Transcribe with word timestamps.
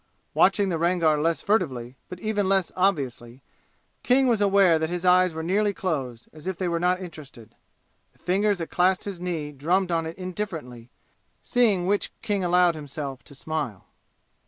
Watching 0.33 0.69
the 0.69 0.79
Rangar 0.79 1.21
less 1.21 1.43
furtively, 1.43 1.95
but 2.09 2.19
even 2.19 2.49
less 2.49 2.71
obviously, 2.75 3.43
King 4.01 4.25
was 4.27 4.41
aware 4.41 4.79
that 4.79 4.89
his 4.89 5.05
eyes 5.05 5.31
were 5.35 5.43
nearly 5.43 5.75
closed, 5.75 6.27
as 6.33 6.47
if 6.47 6.57
they 6.57 6.67
were 6.67 6.79
not 6.79 6.99
interested. 6.99 7.53
The 8.13 8.17
fingers 8.17 8.57
that 8.57 8.71
clasped 8.71 9.03
his 9.03 9.19
knee 9.19 9.51
drummed 9.51 9.91
on 9.91 10.07
it 10.07 10.17
indifferently, 10.17 10.89
seeing 11.43 11.85
which 11.85 12.19
King 12.23 12.43
allowed 12.43 12.73
himself 12.73 13.23
to 13.25 13.35
smile. 13.35 13.85